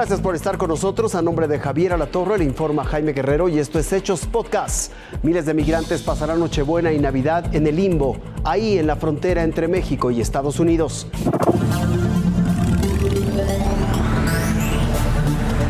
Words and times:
Gracias 0.00 0.22
por 0.22 0.34
estar 0.34 0.56
con 0.56 0.70
nosotros. 0.70 1.14
A 1.14 1.20
nombre 1.20 1.46
de 1.46 1.58
Javier 1.58 1.92
Alatorre 1.92 2.38
le 2.38 2.44
informa 2.44 2.86
Jaime 2.86 3.12
Guerrero 3.12 3.50
y 3.50 3.58
esto 3.58 3.78
es 3.78 3.92
Hechos 3.92 4.24
Podcast. 4.24 4.94
Miles 5.22 5.44
de 5.44 5.52
migrantes 5.52 6.00
pasarán 6.00 6.40
Nochebuena 6.40 6.90
y 6.90 6.98
Navidad 6.98 7.54
en 7.54 7.66
el 7.66 7.76
limbo, 7.76 8.16
ahí 8.42 8.78
en 8.78 8.86
la 8.86 8.96
frontera 8.96 9.42
entre 9.42 9.68
México 9.68 10.10
y 10.10 10.22
Estados 10.22 10.58
Unidos. 10.58 11.06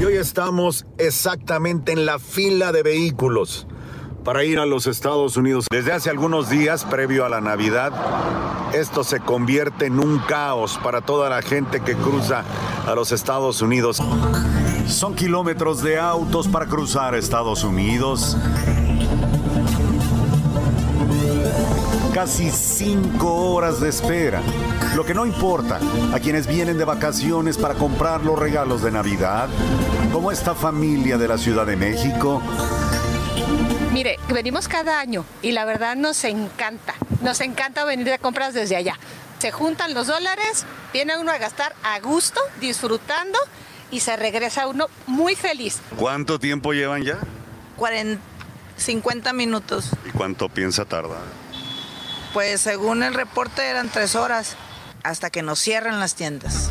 Y 0.01 0.05
hoy 0.05 0.15
estamos 0.15 0.87
exactamente 0.97 1.91
en 1.91 2.07
la 2.07 2.21
fila 2.21 2.71
de 2.71 2.85
vehículos 2.85 3.67
para 4.25 4.45
ir 4.45 4.59
a 4.59 4.66
los 4.66 4.87
Estados 4.87 5.37
Unidos. 5.37 5.66
Desde 5.70 5.92
hace 5.92 6.10
algunos 6.10 6.48
días, 6.48 6.84
previo 6.84 7.24
a 7.24 7.28
la 7.28 7.41
Navidad, 7.41 7.92
esto 8.73 9.05
se 9.05 9.20
convierte 9.20 9.87
en 9.87 9.98
un 9.98 10.19
caos 10.19 10.78
para 10.83 11.01
toda 11.01 11.30
la 11.30 11.42
gente 11.42 11.80
que 11.80 11.95
cruza 11.95 12.45
a 12.87 12.95
los 12.95 13.12
Estados 13.12 13.62
Unidos. 13.62 14.02
Son 14.87 15.14
kilómetros 15.14 15.83
de 15.83 15.98
autos 15.98 16.48
para 16.48 16.66
cruzar 16.66 17.14
Estados 17.14 17.64
Unidos. 17.64 18.37
Casi 22.12 22.50
cinco 22.50 23.52
horas 23.52 23.80
de 23.80 23.89
espera. 23.89 24.42
Lo 24.97 25.05
que 25.05 25.14
no 25.14 25.25
importa 25.25 25.78
a 26.12 26.19
quienes 26.19 26.47
vienen 26.47 26.77
de 26.77 26.84
vacaciones 26.84 27.56
para 27.56 27.75
comprar 27.75 28.25
los 28.25 28.39
regalos 28.39 28.83
de 28.83 28.91
Navidad, 28.91 29.48
como 30.12 30.33
esta 30.33 30.55
familia 30.55 31.16
de 31.16 31.28
la 31.28 31.39
Ciudad 31.39 31.64
de 31.66 31.77
México, 31.77 32.42
Mire, 33.93 34.19
venimos 34.29 34.69
cada 34.69 35.01
año 35.01 35.25
y 35.43 35.52
la 35.52 35.65
verdad 35.65 35.97
nos 35.97 36.25
encanta. 36.25 36.95
Nos 37.23 37.41
encanta 37.41 37.84
venir 37.84 38.06
de 38.06 38.19
compras 38.19 38.55
desde 38.55 38.77
allá. 38.77 38.98
Se 39.39 39.50
juntan 39.50 39.95
los 39.95 40.06
dólares, 40.06 40.64
viene 40.92 41.19
uno 41.19 41.33
a 41.33 41.39
gastar 41.39 41.75
a 41.83 41.98
gusto, 42.01 42.41
disfrutando 42.61 43.39
y 43.91 44.01
se 44.01 44.17
regresa 44.17 44.67
uno 44.69 44.89
muy 45.06 45.34
feliz. 45.34 45.81
¿Cuánto 45.97 46.39
tiempo 46.39 46.73
llevan 46.73 47.03
ya? 47.03 47.19
40, 47.77 48.23
50 48.77 49.33
minutos. 49.33 49.91
¿Y 50.06 50.11
cuánto 50.11 50.48
piensa 50.48 50.84
tardar? 50.84 51.23
Pues 52.33 52.61
según 52.61 53.03
el 53.03 53.14
reporte 53.14 53.62
eran 53.62 53.89
tres 53.89 54.14
horas 54.14 54.56
hasta 55.03 55.31
que 55.31 55.42
nos 55.42 55.58
cierran 55.58 56.01
las 56.01 56.14
tiendas. 56.14 56.70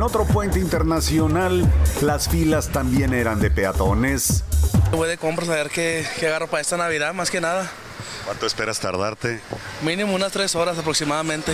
En 0.00 0.04
otro 0.04 0.24
puente 0.24 0.58
internacional, 0.58 1.62
las 2.00 2.26
filas 2.26 2.70
también 2.70 3.12
eran 3.12 3.38
de 3.38 3.50
peatones. 3.50 4.44
Voy 4.92 5.06
de 5.06 5.18
compras 5.18 5.50
a 5.50 5.56
ver 5.56 5.68
qué, 5.68 6.06
qué 6.18 6.26
agarro 6.26 6.46
para 6.46 6.62
esta 6.62 6.78
Navidad, 6.78 7.12
más 7.12 7.30
que 7.30 7.38
nada. 7.38 7.70
¿Cuánto 8.24 8.46
esperas 8.46 8.80
tardarte? 8.80 9.42
Mínimo 9.82 10.14
unas 10.14 10.32
tres 10.32 10.54
horas 10.54 10.78
aproximadamente. 10.78 11.52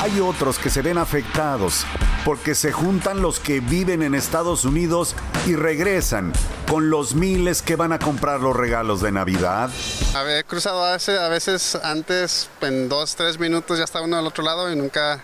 Hay 0.00 0.20
otros 0.20 0.60
que 0.60 0.70
se 0.70 0.82
ven 0.82 0.98
afectados 0.98 1.84
porque 2.24 2.54
se 2.54 2.70
juntan 2.70 3.22
los 3.22 3.40
que 3.40 3.58
viven 3.58 4.04
en 4.04 4.14
Estados 4.14 4.64
Unidos 4.64 5.16
y 5.46 5.56
regresan 5.56 6.32
con 6.68 6.90
los 6.90 7.16
miles 7.16 7.60
que 7.60 7.74
van 7.74 7.92
a 7.92 7.98
comprar 7.98 8.38
los 8.38 8.54
regalos 8.54 9.00
de 9.00 9.10
Navidad. 9.10 9.68
Haber 10.14 10.44
cruzado 10.44 10.84
a 10.84 10.92
veces, 10.92 11.18
a 11.18 11.28
veces 11.28 11.74
antes, 11.82 12.48
en 12.60 12.88
dos, 12.88 13.16
tres 13.16 13.40
minutos 13.40 13.78
ya 13.78 13.84
estaba 13.84 14.04
uno 14.04 14.16
al 14.16 14.26
otro 14.28 14.44
lado 14.44 14.72
y 14.72 14.76
nunca, 14.76 15.20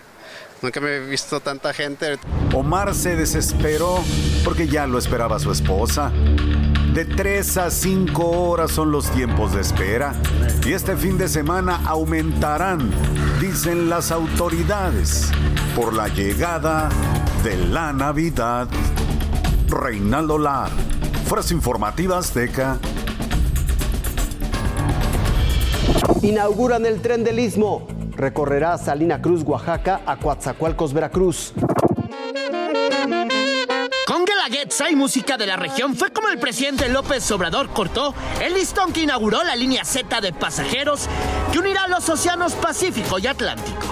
nunca 0.61 0.79
me 0.79 0.95
he 0.95 0.99
visto 0.99 1.39
tanta 1.39 1.73
gente. 1.73 2.17
Omar 2.53 2.93
se 2.93 3.15
desesperó 3.15 4.03
porque 4.43 4.67
ya 4.67 4.87
lo 4.87 4.97
esperaba 4.97 5.39
su 5.39 5.51
esposa. 5.51 6.11
De 6.93 7.05
3 7.05 7.57
a 7.57 7.69
5 7.69 8.23
horas 8.23 8.71
son 8.71 8.91
los 8.91 9.11
tiempos 9.11 9.53
de 9.53 9.61
espera 9.61 10.15
y 10.65 10.73
este 10.73 10.97
fin 10.97 11.17
de 11.17 11.27
semana 11.27 11.81
aumentarán, 11.85 12.89
dicen 13.39 13.89
las 13.89 14.11
autoridades, 14.11 15.29
por 15.75 15.93
la 15.93 16.07
llegada 16.07 16.89
de 17.43 17.55
la 17.55 17.93
Navidad. 17.93 18.67
Reinaldo 19.67 20.39
Lar, 20.39 20.71
Fuerza 21.27 21.53
Informativa 21.53 22.17
Azteca. 22.17 22.79
Inauguran 26.23 26.85
el 26.85 27.01
tren 27.01 27.23
del 27.23 27.39
Istmo. 27.39 27.96
Recorrerá 28.17 28.75
Salina 28.79 29.21
Cruz, 29.21 29.43
Oaxaca, 29.43 30.01
a 30.03 30.17
Coatzacoalcos, 30.17 30.91
Veracruz. 30.91 31.53
Con 34.07 34.25
Guelaguetza 34.25 34.89
y 34.89 34.95
música 34.95 35.37
de 35.37 35.45
la 35.45 35.55
región 35.55 35.95
fue 35.95 36.09
como 36.11 36.29
el 36.29 36.39
presidente 36.39 36.89
López 36.89 37.29
Obrador 37.29 37.69
cortó 37.69 38.15
el 38.41 38.55
listón 38.55 38.91
que 38.91 39.03
inauguró 39.03 39.43
la 39.43 39.55
línea 39.55 39.85
Z 39.85 40.19
de 40.19 40.33
pasajeros 40.33 41.07
que 41.51 41.59
unirá 41.59 41.87
los 41.87 42.09
océanos 42.09 42.53
Pacífico 42.53 43.19
y 43.19 43.27
Atlántico. 43.27 43.85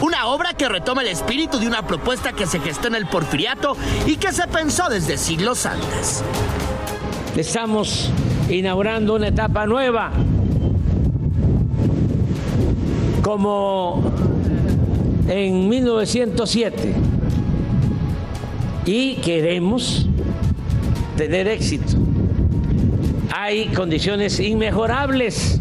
Una 0.00 0.26
obra 0.28 0.54
que 0.54 0.70
retoma 0.70 1.02
el 1.02 1.08
espíritu 1.08 1.58
de 1.58 1.66
una 1.66 1.86
propuesta 1.86 2.32
que 2.32 2.46
se 2.46 2.60
gestó 2.60 2.88
en 2.88 2.94
el 2.94 3.06
porfiriato 3.06 3.76
y 4.06 4.16
que 4.16 4.32
se 4.32 4.48
pensó 4.48 4.88
desde 4.88 5.18
siglos 5.18 5.66
antes. 5.66 6.24
Estamos 7.36 8.10
inaugurando 8.48 9.14
una 9.14 9.28
etapa 9.28 9.66
nueva, 9.66 10.12
como 13.32 14.02
en 15.26 15.66
1907, 15.66 16.92
y 18.84 19.14
queremos 19.22 20.06
tener 21.16 21.48
éxito. 21.48 21.94
Hay 23.34 23.68
condiciones 23.68 24.38
inmejorables 24.38 25.58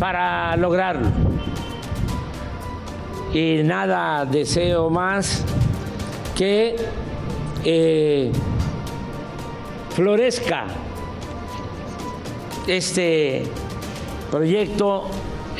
para 0.00 0.56
lograrlo 0.56 1.06
y 3.32 3.62
nada 3.62 4.24
deseo 4.24 4.90
más 4.90 5.44
que 6.36 6.74
eh, 7.64 8.32
florezca 9.94 10.66
este 12.66 13.44
proyecto 14.32 15.04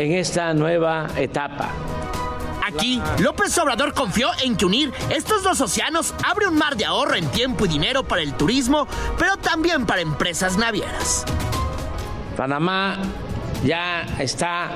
en 0.01 0.13
esta 0.13 0.55
nueva 0.55 1.09
etapa. 1.17 1.69
Aquí, 2.67 3.03
López 3.19 3.57
Obrador 3.59 3.93
confió 3.93 4.29
en 4.43 4.57
que 4.57 4.65
unir 4.65 4.93
estos 5.11 5.43
dos 5.43 5.61
océanos 5.61 6.15
abre 6.25 6.47
un 6.47 6.57
mar 6.57 6.75
de 6.77 6.87
ahorro 6.87 7.17
en 7.17 7.27
tiempo 7.27 7.67
y 7.67 7.69
dinero 7.69 8.03
para 8.03 8.23
el 8.23 8.33
turismo, 8.33 8.87
pero 9.19 9.37
también 9.37 9.85
para 9.85 10.01
empresas 10.01 10.57
navieras. 10.57 11.27
Panamá 12.35 12.97
ya 13.63 14.07
está 14.19 14.71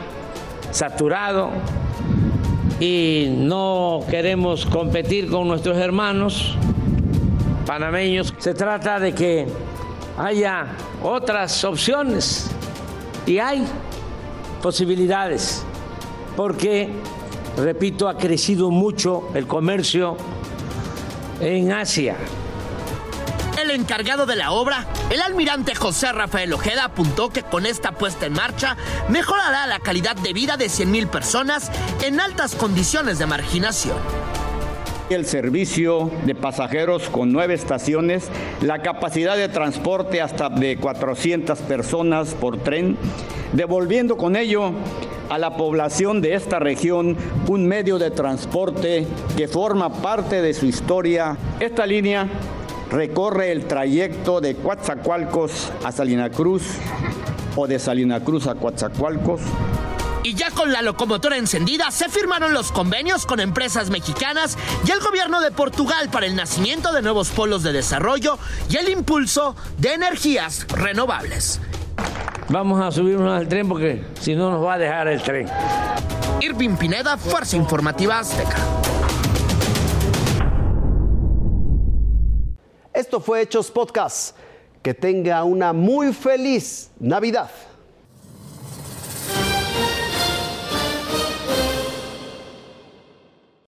saturado 0.70 1.50
y 2.78 3.28
no 3.30 4.04
queremos 4.10 4.66
competir 4.66 5.30
con 5.30 5.48
nuestros 5.48 5.78
hermanos 5.78 6.54
panameños. 7.64 8.34
Se 8.36 8.52
trata 8.52 9.00
de 9.00 9.14
que 9.14 9.46
haya 10.18 10.66
otras 11.02 11.64
opciones 11.64 12.50
y 13.24 13.38
hay 13.38 13.66
posibilidades 14.64 15.62
porque, 16.38 16.88
repito, 17.58 18.08
ha 18.08 18.16
crecido 18.16 18.70
mucho 18.70 19.28
el 19.34 19.46
comercio 19.46 20.16
en 21.38 21.70
Asia. 21.70 22.16
El 23.60 23.70
encargado 23.72 24.24
de 24.24 24.36
la 24.36 24.52
obra, 24.52 24.86
el 25.10 25.20
almirante 25.20 25.74
José 25.74 26.12
Rafael 26.12 26.50
Ojeda, 26.54 26.84
apuntó 26.84 27.28
que 27.28 27.42
con 27.42 27.66
esta 27.66 27.92
puesta 27.92 28.24
en 28.24 28.32
marcha 28.32 28.78
mejorará 29.10 29.66
la 29.66 29.80
calidad 29.80 30.16
de 30.16 30.32
vida 30.32 30.56
de 30.56 30.68
100.000 30.68 31.08
personas 31.08 31.70
en 32.02 32.18
altas 32.18 32.54
condiciones 32.54 33.18
de 33.18 33.26
marginación. 33.26 33.98
El 35.10 35.26
servicio 35.26 36.10
de 36.24 36.34
pasajeros 36.34 37.10
con 37.10 37.30
nueve 37.30 37.52
estaciones, 37.52 38.30
la 38.62 38.80
capacidad 38.80 39.36
de 39.36 39.50
transporte 39.50 40.22
hasta 40.22 40.48
de 40.48 40.78
400 40.78 41.58
personas 41.60 42.34
por 42.34 42.56
tren, 42.56 42.96
devolviendo 43.52 44.16
con 44.16 44.34
ello 44.34 44.72
a 45.28 45.38
la 45.38 45.58
población 45.58 46.22
de 46.22 46.34
esta 46.34 46.58
región 46.58 47.18
un 47.48 47.66
medio 47.66 47.98
de 47.98 48.10
transporte 48.10 49.06
que 49.36 49.46
forma 49.46 49.92
parte 49.92 50.40
de 50.40 50.54
su 50.54 50.64
historia. 50.64 51.36
Esta 51.60 51.84
línea 51.84 52.26
recorre 52.90 53.52
el 53.52 53.66
trayecto 53.66 54.40
de 54.40 54.54
Coatzacoalcos 54.54 55.70
a 55.84 55.92
Salina 55.92 56.30
Cruz 56.30 56.62
o 57.56 57.66
de 57.66 57.78
Salina 57.78 58.20
Cruz 58.20 58.46
a 58.46 58.54
Coatzacoalcos. 58.54 59.42
Y 60.24 60.34
ya 60.34 60.50
con 60.50 60.72
la 60.72 60.80
locomotora 60.80 61.36
encendida, 61.36 61.90
se 61.90 62.08
firmaron 62.08 62.54
los 62.54 62.72
convenios 62.72 63.26
con 63.26 63.40
empresas 63.40 63.90
mexicanas 63.90 64.56
y 64.86 64.90
el 64.90 65.00
gobierno 65.00 65.38
de 65.42 65.50
Portugal 65.50 66.08
para 66.10 66.24
el 66.24 66.34
nacimiento 66.34 66.94
de 66.94 67.02
nuevos 67.02 67.28
polos 67.28 67.62
de 67.62 67.74
desarrollo 67.74 68.38
y 68.70 68.78
el 68.78 68.88
impulso 68.88 69.54
de 69.76 69.92
energías 69.92 70.66
renovables. 70.68 71.60
Vamos 72.48 72.80
a 72.80 72.90
subirnos 72.90 73.38
al 73.38 73.48
tren 73.48 73.68
porque 73.68 74.02
si 74.18 74.34
no 74.34 74.50
nos 74.50 74.64
va 74.64 74.74
a 74.74 74.78
dejar 74.78 75.08
el 75.08 75.20
tren. 75.20 75.46
Irving 76.40 76.76
Pineda, 76.76 77.18
Fuerza 77.18 77.56
Informativa 77.56 78.18
Azteca. 78.18 78.56
Esto 82.94 83.20
fue 83.20 83.42
Hechos 83.42 83.70
Podcast. 83.70 84.38
Que 84.80 84.94
tenga 84.94 85.44
una 85.44 85.74
muy 85.74 86.14
feliz 86.14 86.90
Navidad. 86.98 87.50